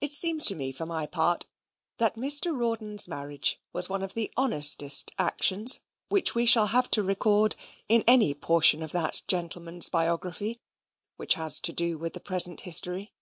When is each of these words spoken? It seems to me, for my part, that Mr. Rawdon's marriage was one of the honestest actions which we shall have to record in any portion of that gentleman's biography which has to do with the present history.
It 0.00 0.14
seems 0.14 0.46
to 0.46 0.54
me, 0.54 0.70
for 0.70 0.86
my 0.86 1.04
part, 1.08 1.46
that 1.98 2.14
Mr. 2.14 2.56
Rawdon's 2.56 3.08
marriage 3.08 3.58
was 3.72 3.88
one 3.88 4.04
of 4.04 4.14
the 4.14 4.32
honestest 4.36 5.10
actions 5.18 5.80
which 6.08 6.36
we 6.36 6.46
shall 6.46 6.68
have 6.68 6.88
to 6.92 7.02
record 7.02 7.56
in 7.88 8.04
any 8.06 8.34
portion 8.34 8.84
of 8.84 8.92
that 8.92 9.22
gentleman's 9.26 9.88
biography 9.88 10.60
which 11.16 11.34
has 11.34 11.58
to 11.58 11.72
do 11.72 11.98
with 11.98 12.12
the 12.12 12.20
present 12.20 12.60
history. 12.60 13.14